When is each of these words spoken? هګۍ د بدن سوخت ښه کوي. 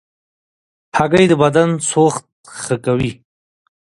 هګۍ 0.97 1.25
د 1.29 1.33
بدن 1.43 1.69
سوخت 1.91 2.23
ښه 2.63 2.75
کوي. 2.85 3.11